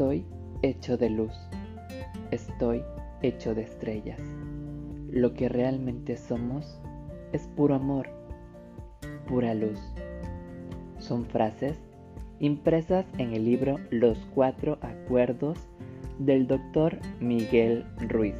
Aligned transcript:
Estoy 0.00 0.24
hecho 0.62 0.96
de 0.96 1.10
luz. 1.10 1.34
Estoy 2.30 2.82
hecho 3.20 3.54
de 3.54 3.64
estrellas. 3.64 4.18
Lo 5.10 5.34
que 5.34 5.50
realmente 5.50 6.16
somos 6.16 6.80
es 7.34 7.46
puro 7.48 7.74
amor, 7.74 8.08
pura 9.28 9.52
luz. 9.52 9.78
Son 10.96 11.26
frases 11.26 11.78
impresas 12.38 13.04
en 13.18 13.34
el 13.34 13.44
libro 13.44 13.76
Los 13.90 14.16
Cuatro 14.34 14.78
Acuerdos 14.80 15.58
del 16.18 16.46
doctor 16.46 16.98
Miguel 17.20 17.84
Ruiz, 18.08 18.36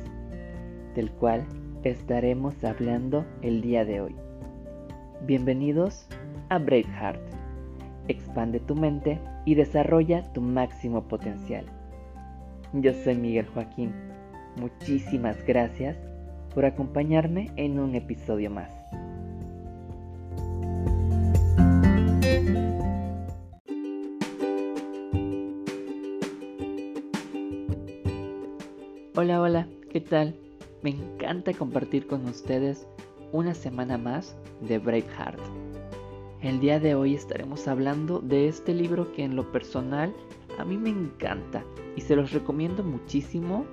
del 0.95 1.11
cual 1.11 1.45
estaremos 1.85 2.65
hablando 2.65 3.27
el 3.43 3.61
día 3.61 3.85
de 3.85 4.01
hoy. 4.01 4.17
Bienvenidos 5.27 6.07
a 6.49 6.59
Braveheart. 6.59 7.21
Expande 8.09 8.61
tu 8.61 8.75
mente 8.75 9.21
y 9.51 9.57
desarrolla 9.57 10.33
tu 10.33 10.41
máximo 10.41 11.09
potencial. 11.09 11.65
Yo 12.73 12.93
soy 12.95 13.17
Miguel 13.17 13.47
Joaquín. 13.47 13.93
Muchísimas 14.55 15.45
gracias 15.45 15.97
por 16.55 16.65
acompañarme 16.65 17.51
en 17.57 17.81
un 17.81 17.97
episodio 17.97 18.49
más. 18.49 18.71
Hola, 29.17 29.41
hola, 29.41 29.67
¿qué 29.91 30.01
tal? 30.01 30.37
Me 30.83 30.91
encanta 30.91 31.53
compartir 31.55 32.07
con 32.07 32.25
ustedes 32.27 32.87
una 33.33 33.55
semana 33.55 33.99
más 33.99 34.37
de 34.61 34.79
Braveheart. 34.79 35.41
El 36.43 36.59
día 36.59 36.81
de 36.81 36.95
hoy 36.95 37.15
estaremos 37.15 37.69
hablando 37.69 38.21
de 38.21 38.49
este 38.49 38.73
libro 38.73 39.13
que 39.13 39.25
en 39.25 39.37
lo 39.37 39.53
personal 39.53 40.15
a 40.59 40.65
mí 40.65 40.79
me 40.79 40.89
encanta 40.89 41.63
y 41.97 42.01
se 42.01 42.17
los 42.17 42.33
recomiendo 42.33 42.83
muchísimo 42.83 43.67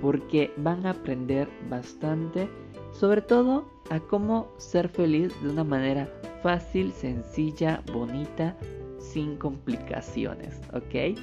porque 0.00 0.50
van 0.56 0.86
a 0.86 0.90
aprender 0.90 1.50
bastante, 1.68 2.48
sobre 2.92 3.20
todo 3.20 3.68
a 3.90 4.00
cómo 4.00 4.48
ser 4.56 4.88
feliz 4.88 5.34
de 5.42 5.50
una 5.50 5.64
manera 5.64 6.08
fácil, 6.42 6.92
sencilla, 6.92 7.82
bonita, 7.92 8.56
sin 8.98 9.36
complicaciones, 9.36 10.62
¿ok? 10.72 11.18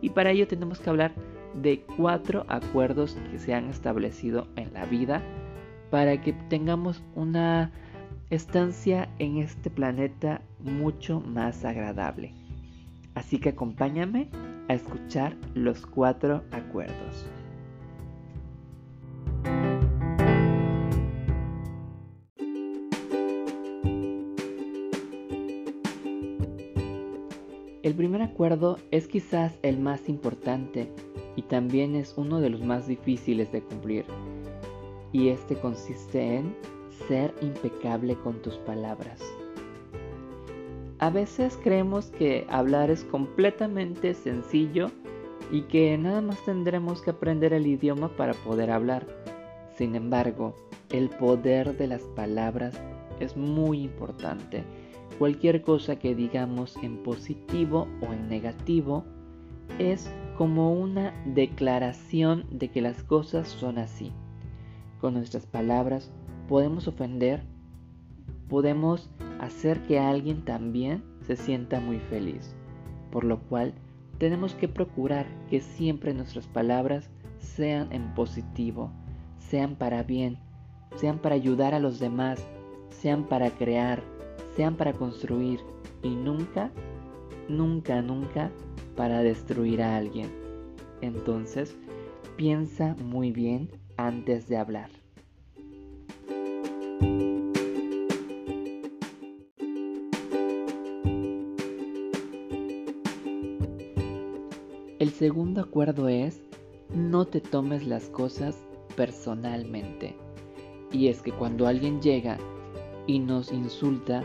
Y 0.00 0.08
para 0.08 0.30
ello 0.30 0.48
tenemos 0.48 0.80
que 0.80 0.88
hablar 0.88 1.12
de 1.52 1.84
cuatro 1.98 2.46
acuerdos 2.48 3.18
que 3.30 3.38
se 3.38 3.52
han 3.52 3.68
establecido 3.68 4.48
en 4.56 4.72
la 4.72 4.86
vida 4.86 5.22
para 5.90 6.18
que 6.22 6.32
tengamos 6.48 7.02
una 7.14 7.72
estancia 8.34 9.08
en 9.18 9.38
este 9.38 9.70
planeta 9.70 10.42
mucho 10.60 11.20
más 11.20 11.64
agradable. 11.64 12.32
Así 13.14 13.38
que 13.38 13.50
acompáñame 13.50 14.28
a 14.68 14.74
escuchar 14.74 15.36
los 15.54 15.86
cuatro 15.86 16.42
acuerdos. 16.50 17.26
El 27.82 27.94
primer 27.94 28.22
acuerdo 28.22 28.78
es 28.90 29.06
quizás 29.06 29.58
el 29.62 29.78
más 29.78 30.08
importante 30.08 30.90
y 31.36 31.42
también 31.42 31.94
es 31.96 32.14
uno 32.16 32.40
de 32.40 32.48
los 32.48 32.62
más 32.62 32.86
difíciles 32.86 33.52
de 33.52 33.60
cumplir. 33.60 34.06
Y 35.12 35.28
este 35.28 35.56
consiste 35.56 36.38
en 36.38 36.56
ser 37.08 37.34
impecable 37.40 38.16
con 38.16 38.40
tus 38.42 38.54
palabras. 38.58 39.20
A 40.98 41.10
veces 41.10 41.58
creemos 41.62 42.06
que 42.06 42.46
hablar 42.48 42.90
es 42.90 43.04
completamente 43.04 44.14
sencillo 44.14 44.90
y 45.50 45.62
que 45.62 45.98
nada 45.98 46.20
más 46.20 46.42
tendremos 46.44 47.02
que 47.02 47.10
aprender 47.10 47.52
el 47.52 47.66
idioma 47.66 48.08
para 48.16 48.32
poder 48.32 48.70
hablar. 48.70 49.06
Sin 49.76 49.94
embargo, 49.96 50.54
el 50.90 51.10
poder 51.10 51.76
de 51.76 51.88
las 51.88 52.02
palabras 52.02 52.80
es 53.20 53.36
muy 53.36 53.82
importante. 53.82 54.64
Cualquier 55.18 55.62
cosa 55.62 55.96
que 55.96 56.14
digamos 56.14 56.76
en 56.82 57.02
positivo 57.02 57.86
o 58.00 58.12
en 58.12 58.28
negativo 58.28 59.04
es 59.78 60.10
como 60.36 60.72
una 60.72 61.12
declaración 61.26 62.46
de 62.50 62.68
que 62.68 62.80
las 62.80 63.02
cosas 63.02 63.48
son 63.48 63.78
así. 63.78 64.12
Con 65.00 65.14
nuestras 65.14 65.46
palabras 65.46 66.10
podemos 66.48 66.88
ofender, 66.88 67.42
podemos 68.48 69.10
hacer 69.40 69.82
que 69.82 69.98
alguien 69.98 70.44
también 70.44 71.02
se 71.26 71.36
sienta 71.36 71.80
muy 71.80 71.98
feliz. 71.98 72.54
Por 73.10 73.24
lo 73.24 73.40
cual 73.40 73.74
tenemos 74.18 74.54
que 74.54 74.68
procurar 74.68 75.26
que 75.48 75.60
siempre 75.60 76.14
nuestras 76.14 76.46
palabras 76.46 77.10
sean 77.38 77.92
en 77.92 78.14
positivo, 78.14 78.90
sean 79.38 79.76
para 79.76 80.02
bien, 80.02 80.38
sean 80.96 81.18
para 81.18 81.34
ayudar 81.34 81.74
a 81.74 81.80
los 81.80 81.98
demás, 81.98 82.46
sean 82.90 83.24
para 83.24 83.50
crear, 83.50 84.02
sean 84.56 84.76
para 84.76 84.92
construir 84.92 85.60
y 86.02 86.10
nunca, 86.10 86.70
nunca, 87.48 88.02
nunca 88.02 88.50
para 88.96 89.22
destruir 89.22 89.82
a 89.82 89.96
alguien. 89.96 90.30
Entonces, 91.00 91.76
piensa 92.36 92.96
muy 93.04 93.32
bien 93.32 93.70
antes 93.96 94.48
de 94.48 94.56
hablar. 94.56 95.03
Segundo 105.24 105.62
acuerdo 105.62 106.10
es 106.10 106.42
no 106.94 107.24
te 107.24 107.40
tomes 107.40 107.86
las 107.86 108.10
cosas 108.10 108.58
personalmente. 108.94 110.14
Y 110.92 111.08
es 111.08 111.22
que 111.22 111.32
cuando 111.32 111.66
alguien 111.66 112.02
llega 112.02 112.36
y 113.06 113.20
nos 113.20 113.50
insulta 113.50 114.22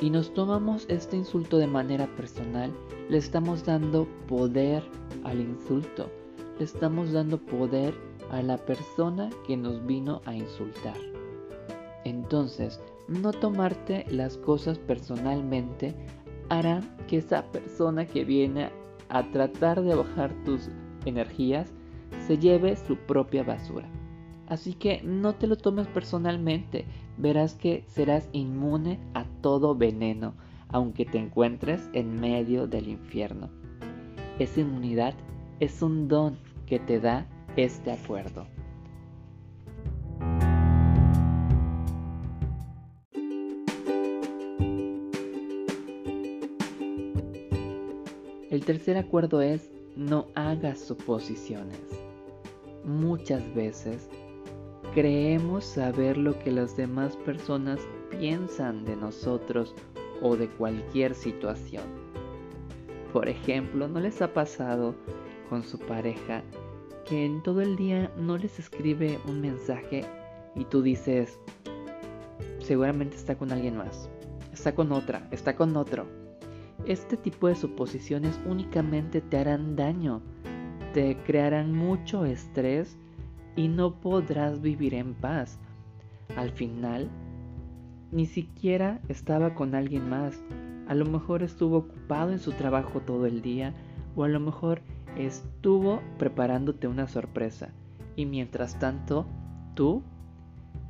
y 0.00 0.08
nos 0.08 0.32
tomamos 0.34 0.86
este 0.88 1.16
insulto 1.16 1.58
de 1.58 1.66
manera 1.66 2.06
personal, 2.14 2.72
le 3.08 3.18
estamos 3.18 3.64
dando 3.64 4.06
poder 4.28 4.84
al 5.24 5.40
insulto, 5.40 6.08
le 6.60 6.64
estamos 6.64 7.10
dando 7.10 7.38
poder 7.38 7.92
a 8.30 8.40
la 8.40 8.56
persona 8.56 9.28
que 9.48 9.56
nos 9.56 9.84
vino 9.84 10.22
a 10.26 10.36
insultar. 10.36 10.96
Entonces, 12.04 12.80
no 13.08 13.32
tomarte 13.32 14.06
las 14.10 14.36
cosas 14.36 14.78
personalmente 14.78 15.92
hará 16.50 16.82
que 17.08 17.16
esa 17.16 17.50
persona 17.50 18.06
que 18.06 18.24
viene 18.24 18.70
a 19.08 19.30
tratar 19.30 19.82
de 19.82 19.94
bajar 19.94 20.32
tus 20.44 20.70
energías 21.04 21.72
se 22.26 22.38
lleve 22.38 22.76
su 22.76 22.96
propia 22.96 23.42
basura. 23.42 23.88
Así 24.48 24.74
que 24.74 25.02
no 25.02 25.34
te 25.34 25.46
lo 25.46 25.56
tomes 25.56 25.86
personalmente, 25.88 26.84
verás 27.16 27.54
que 27.54 27.84
serás 27.88 28.28
inmune 28.32 29.00
a 29.14 29.24
todo 29.40 29.74
veneno, 29.74 30.34
aunque 30.68 31.04
te 31.04 31.18
encuentres 31.18 31.88
en 31.92 32.20
medio 32.20 32.66
del 32.66 32.88
infierno. 32.88 33.50
Esa 34.38 34.60
inmunidad 34.60 35.14
es 35.60 35.82
un 35.82 36.08
don 36.08 36.38
que 36.66 36.78
te 36.78 37.00
da 37.00 37.26
este 37.56 37.90
acuerdo. 37.90 38.46
El 48.48 48.64
tercer 48.64 48.96
acuerdo 48.96 49.42
es 49.42 49.70
no 49.96 50.28
hagas 50.36 50.78
suposiciones. 50.78 51.80
Muchas 52.84 53.42
veces 53.56 54.08
creemos 54.94 55.64
saber 55.64 56.16
lo 56.16 56.38
que 56.38 56.52
las 56.52 56.76
demás 56.76 57.16
personas 57.16 57.80
piensan 58.08 58.84
de 58.84 58.94
nosotros 58.94 59.74
o 60.22 60.36
de 60.36 60.46
cualquier 60.46 61.16
situación. 61.16 61.82
Por 63.12 63.28
ejemplo, 63.28 63.88
¿no 63.88 63.98
les 63.98 64.22
ha 64.22 64.32
pasado 64.32 64.94
con 65.50 65.64
su 65.64 65.80
pareja 65.80 66.44
que 67.04 67.24
en 67.24 67.42
todo 67.42 67.62
el 67.62 67.74
día 67.76 68.12
no 68.16 68.38
les 68.38 68.60
escribe 68.60 69.18
un 69.26 69.40
mensaje 69.40 70.04
y 70.54 70.64
tú 70.66 70.82
dices, 70.82 71.40
seguramente 72.60 73.16
está 73.16 73.36
con 73.36 73.50
alguien 73.50 73.76
más, 73.76 74.08
está 74.52 74.72
con 74.72 74.92
otra, 74.92 75.26
está 75.32 75.56
con 75.56 75.76
otro? 75.76 76.25
Este 76.86 77.16
tipo 77.16 77.48
de 77.48 77.56
suposiciones 77.56 78.40
únicamente 78.46 79.20
te 79.20 79.38
harán 79.38 79.74
daño, 79.74 80.22
te 80.94 81.16
crearán 81.24 81.72
mucho 81.72 82.24
estrés 82.24 82.96
y 83.56 83.66
no 83.66 84.00
podrás 84.00 84.60
vivir 84.60 84.94
en 84.94 85.14
paz. 85.14 85.58
Al 86.36 86.52
final, 86.52 87.10
ni 88.12 88.26
siquiera 88.26 89.00
estaba 89.08 89.52
con 89.52 89.74
alguien 89.74 90.08
más. 90.08 90.40
A 90.86 90.94
lo 90.94 91.06
mejor 91.06 91.42
estuvo 91.42 91.78
ocupado 91.78 92.30
en 92.30 92.38
su 92.38 92.52
trabajo 92.52 93.00
todo 93.00 93.26
el 93.26 93.42
día 93.42 93.74
o 94.14 94.22
a 94.22 94.28
lo 94.28 94.38
mejor 94.38 94.80
estuvo 95.16 96.00
preparándote 96.18 96.86
una 96.86 97.08
sorpresa. 97.08 97.70
Y 98.14 98.26
mientras 98.26 98.78
tanto, 98.78 99.26
tú 99.74 100.04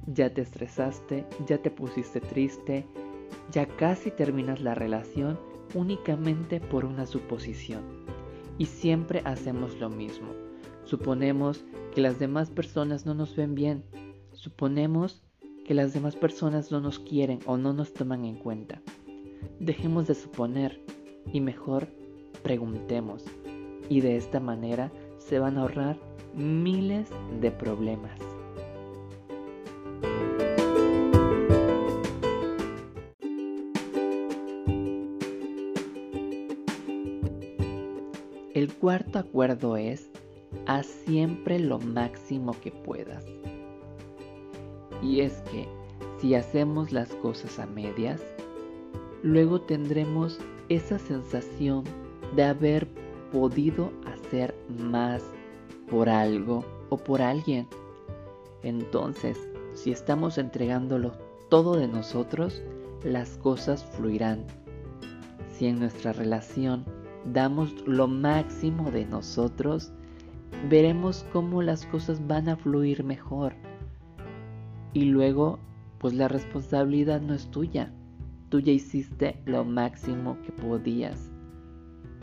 ya 0.06 0.28
te 0.34 0.42
estresaste, 0.42 1.24
ya 1.46 1.56
te 1.56 1.70
pusiste 1.70 2.20
triste, 2.20 2.84
ya 3.50 3.66
casi 3.66 4.10
terminas 4.10 4.60
la 4.60 4.74
relación 4.74 5.38
únicamente 5.74 6.60
por 6.60 6.84
una 6.84 7.06
suposición. 7.06 7.82
Y 8.58 8.66
siempre 8.66 9.22
hacemos 9.24 9.78
lo 9.78 9.90
mismo. 9.90 10.28
Suponemos 10.84 11.64
que 11.94 12.00
las 12.00 12.18
demás 12.18 12.50
personas 12.50 13.06
no 13.06 13.14
nos 13.14 13.34
ven 13.36 13.54
bien. 13.54 13.84
Suponemos 14.32 15.22
que 15.64 15.74
las 15.74 15.92
demás 15.92 16.14
personas 16.14 16.70
no 16.70 16.80
nos 16.80 16.98
quieren 16.98 17.40
o 17.46 17.56
no 17.56 17.72
nos 17.72 17.92
toman 17.92 18.24
en 18.24 18.36
cuenta. 18.36 18.80
Dejemos 19.58 20.06
de 20.06 20.14
suponer 20.14 20.80
y 21.32 21.40
mejor 21.40 21.88
preguntemos. 22.42 23.24
Y 23.88 24.00
de 24.00 24.16
esta 24.16 24.40
manera 24.40 24.92
se 25.18 25.38
van 25.38 25.58
a 25.58 25.62
ahorrar 25.62 25.98
miles 26.34 27.08
de 27.40 27.50
problemas. 27.50 28.35
El 38.56 38.72
cuarto 38.72 39.18
acuerdo 39.18 39.76
es, 39.76 40.08
haz 40.64 40.86
siempre 40.86 41.58
lo 41.58 41.78
máximo 41.78 42.56
que 42.62 42.70
puedas. 42.70 43.22
Y 45.02 45.20
es 45.20 45.42
que 45.50 45.68
si 46.18 46.34
hacemos 46.34 46.90
las 46.90 47.10
cosas 47.16 47.58
a 47.58 47.66
medias, 47.66 48.22
luego 49.22 49.60
tendremos 49.60 50.38
esa 50.70 50.98
sensación 50.98 51.84
de 52.34 52.44
haber 52.44 52.88
podido 53.30 53.92
hacer 54.06 54.54
más 54.78 55.22
por 55.90 56.08
algo 56.08 56.64
o 56.88 56.96
por 56.96 57.20
alguien. 57.20 57.68
Entonces, 58.62 59.36
si 59.74 59.90
estamos 59.92 60.38
entregándolo 60.38 61.12
todo 61.50 61.76
de 61.76 61.88
nosotros, 61.88 62.62
las 63.04 63.36
cosas 63.36 63.84
fluirán. 63.84 64.46
Si 65.58 65.66
en 65.66 65.78
nuestra 65.78 66.14
relación 66.14 66.95
damos 67.32 67.86
lo 67.86 68.08
máximo 68.08 68.90
de 68.90 69.06
nosotros, 69.06 69.92
veremos 70.68 71.26
cómo 71.32 71.62
las 71.62 71.86
cosas 71.86 72.26
van 72.26 72.48
a 72.48 72.56
fluir 72.56 73.04
mejor. 73.04 73.54
Y 74.92 75.06
luego, 75.06 75.58
pues 75.98 76.14
la 76.14 76.28
responsabilidad 76.28 77.20
no 77.20 77.34
es 77.34 77.50
tuya. 77.50 77.92
Tú 78.48 78.60
ya 78.60 78.72
hiciste 78.72 79.40
lo 79.44 79.64
máximo 79.64 80.38
que 80.42 80.52
podías. 80.52 81.30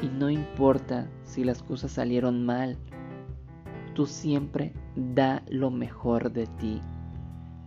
Y 0.02 0.08
no 0.08 0.30
importa 0.30 1.10
si 1.24 1.44
las 1.44 1.62
cosas 1.62 1.92
salieron 1.92 2.46
mal, 2.46 2.78
tú 3.94 4.06
siempre 4.06 4.74
da 4.96 5.44
lo 5.50 5.70
mejor 5.70 6.32
de 6.32 6.48
ti. 6.48 6.82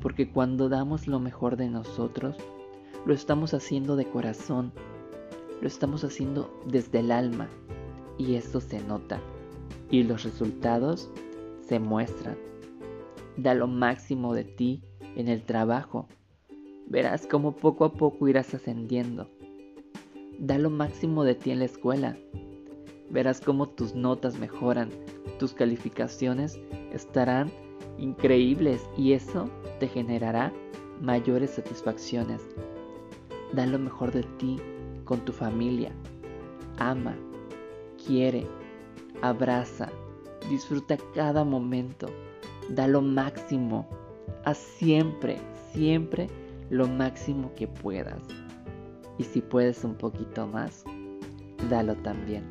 Porque 0.00 0.30
cuando 0.30 0.68
damos 0.68 1.06
lo 1.06 1.20
mejor 1.20 1.56
de 1.56 1.68
nosotros, 1.68 2.36
lo 3.04 3.14
estamos 3.14 3.54
haciendo 3.54 3.96
de 3.96 4.06
corazón, 4.06 4.72
lo 5.60 5.68
estamos 5.68 6.04
haciendo 6.04 6.50
desde 6.66 7.00
el 7.00 7.10
alma. 7.10 7.48
Y 8.18 8.34
eso 8.34 8.60
se 8.60 8.80
nota. 8.80 9.20
Y 9.90 10.02
los 10.02 10.24
resultados 10.24 11.10
se 11.60 11.78
muestran. 11.78 12.36
Da 13.36 13.54
lo 13.54 13.66
máximo 13.66 14.34
de 14.34 14.44
ti 14.44 14.82
en 15.16 15.28
el 15.28 15.42
trabajo. 15.42 16.08
Verás 16.88 17.26
cómo 17.26 17.56
poco 17.56 17.84
a 17.84 17.92
poco 17.92 18.28
irás 18.28 18.54
ascendiendo. 18.54 19.28
Da 20.38 20.58
lo 20.58 20.70
máximo 20.70 21.24
de 21.24 21.34
ti 21.34 21.50
en 21.50 21.58
la 21.58 21.64
escuela. 21.64 22.16
Verás 23.10 23.40
cómo 23.40 23.68
tus 23.68 23.94
notas 23.94 24.38
mejoran, 24.38 24.90
tus 25.38 25.52
calificaciones 25.52 26.58
estarán 26.92 27.50
increíbles 27.98 28.82
y 28.96 29.12
eso 29.12 29.48
te 29.78 29.88
generará 29.88 30.52
mayores 31.00 31.50
satisfacciones. 31.50 32.42
Da 33.52 33.66
lo 33.66 33.78
mejor 33.78 34.12
de 34.12 34.22
ti 34.38 34.60
con 35.06 35.24
tu 35.24 35.32
familia. 35.32 35.92
Ama, 36.78 37.16
quiere, 38.04 38.46
abraza, 39.22 39.88
disfruta 40.50 40.98
cada 41.14 41.42
momento. 41.44 42.08
Da 42.68 42.86
lo 42.86 43.00
máximo. 43.00 43.88
Haz 44.44 44.58
siempre, 44.58 45.38
siempre 45.72 46.28
lo 46.68 46.86
máximo 46.86 47.52
que 47.54 47.66
puedas. 47.66 48.20
Y 49.18 49.24
si 49.24 49.40
puedes 49.40 49.82
un 49.84 49.94
poquito 49.94 50.46
más, 50.46 50.84
dalo 51.70 51.94
también. 51.96 52.44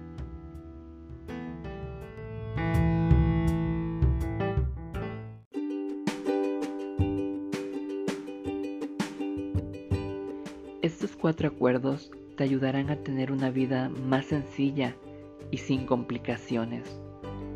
Estos 10.81 11.16
cuatro 11.16 11.48
acuerdos 11.48 12.12
te 12.36 12.44
ayudarán 12.44 12.90
a 12.90 12.98
tener 12.98 13.32
una 13.32 13.50
vida 13.50 13.90
más 13.90 14.26
sencilla 14.26 14.96
y 15.52 15.58
sin 15.58 15.86
complicaciones. 15.86 17.00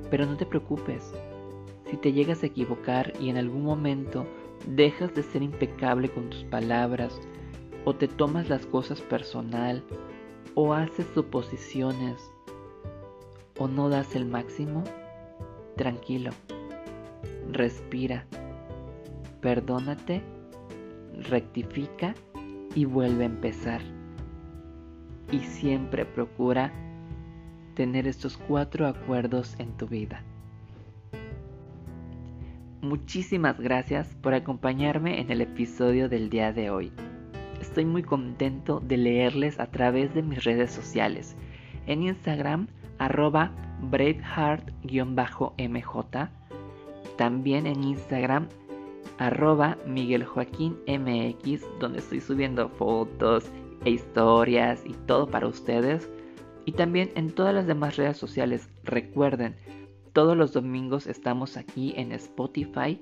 Pero 0.09 0.25
no 0.25 0.37
te 0.37 0.45
preocupes, 0.45 1.13
si 1.89 1.97
te 1.97 2.13
llegas 2.13 2.43
a 2.43 2.47
equivocar 2.47 3.13
y 3.19 3.29
en 3.29 3.37
algún 3.37 3.63
momento 3.63 4.25
dejas 4.67 5.13
de 5.13 5.23
ser 5.23 5.41
impecable 5.41 6.09
con 6.09 6.29
tus 6.29 6.43
palabras, 6.45 7.19
o 7.85 7.95
te 7.95 8.07
tomas 8.07 8.49
las 8.49 8.65
cosas 8.65 9.01
personal, 9.01 9.83
o 10.55 10.73
haces 10.73 11.07
suposiciones, 11.13 12.21
o 13.57 13.67
no 13.67 13.89
das 13.89 14.15
el 14.15 14.25
máximo, 14.25 14.83
tranquilo, 15.75 16.31
respira, 17.51 18.25
perdónate, 19.41 20.21
rectifica 21.17 22.15
y 22.75 22.85
vuelve 22.85 23.23
a 23.23 23.27
empezar. 23.27 23.98
Y 25.31 25.39
siempre 25.39 26.05
procura 26.05 26.71
tener 27.75 28.07
estos 28.07 28.37
cuatro 28.37 28.87
acuerdos 28.87 29.55
en 29.59 29.75
tu 29.77 29.87
vida. 29.87 30.23
Muchísimas 32.81 33.59
gracias 33.59 34.15
por 34.21 34.33
acompañarme 34.33 35.21
en 35.21 35.31
el 35.31 35.41
episodio 35.41 36.09
del 36.09 36.29
día 36.29 36.53
de 36.53 36.71
hoy. 36.71 36.91
Estoy 37.61 37.85
muy 37.85 38.03
contento 38.03 38.79
de 38.79 38.97
leerles 38.97 39.59
a 39.59 39.67
través 39.67 40.13
de 40.13 40.23
mis 40.23 40.43
redes 40.43 40.71
sociales. 40.71 41.35
En 41.87 42.03
Instagram, 42.03 42.67
arroba 42.97 43.51
braveheart-mj. 43.81 46.29
También 47.17 47.67
en 47.67 47.83
Instagram, 47.83 48.47
arroba 49.17 49.77
Miguel 49.85 50.23
Joaquín 50.23 50.77
MX, 50.87 51.65
donde 51.79 51.99
estoy 51.99 52.21
subiendo 52.21 52.69
fotos 52.69 53.51
e 53.85 53.91
historias 53.91 54.83
y 54.85 54.93
todo 55.05 55.27
para 55.27 55.47
ustedes. 55.47 56.09
Y 56.65 56.73
también 56.73 57.11
en 57.15 57.31
todas 57.31 57.53
las 57.53 57.67
demás 57.67 57.97
redes 57.97 58.17
sociales. 58.17 58.69
Recuerden, 58.83 59.55
todos 60.13 60.35
los 60.35 60.53
domingos 60.53 61.07
estamos 61.07 61.57
aquí 61.57 61.93
en 61.95 62.11
Spotify 62.11 62.99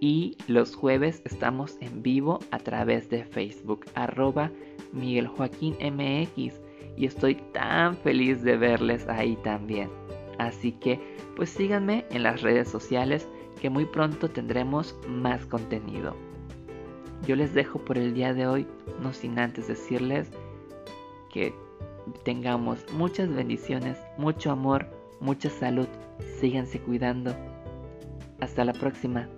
y 0.00 0.36
los 0.46 0.74
jueves 0.74 1.22
estamos 1.24 1.76
en 1.80 2.02
vivo 2.02 2.38
a 2.50 2.58
través 2.58 3.10
de 3.10 3.24
Facebook, 3.24 3.86
arroba 3.94 4.50
Miguel 4.92 5.26
Joaquín 5.26 5.76
MX. 5.80 6.60
Y 6.96 7.06
estoy 7.06 7.36
tan 7.52 7.96
feliz 7.96 8.42
de 8.42 8.56
verles 8.56 9.06
ahí 9.08 9.36
también. 9.42 9.90
Así 10.38 10.72
que 10.72 11.00
pues 11.36 11.50
síganme 11.50 12.04
en 12.10 12.22
las 12.22 12.42
redes 12.42 12.68
sociales 12.68 13.28
que 13.60 13.70
muy 13.70 13.84
pronto 13.84 14.28
tendremos 14.28 14.96
más 15.08 15.44
contenido. 15.46 16.27
Yo 17.26 17.36
les 17.36 17.52
dejo 17.54 17.78
por 17.78 17.98
el 17.98 18.14
día 18.14 18.32
de 18.34 18.46
hoy, 18.46 18.66
no 19.02 19.12
sin 19.12 19.38
antes 19.38 19.68
decirles 19.68 20.30
que 21.32 21.54
tengamos 22.24 22.84
muchas 22.92 23.28
bendiciones, 23.28 23.98
mucho 24.16 24.50
amor, 24.50 24.86
mucha 25.20 25.50
salud, 25.50 25.88
síganse 26.40 26.80
cuidando. 26.80 27.34
Hasta 28.40 28.64
la 28.64 28.72
próxima. 28.72 29.28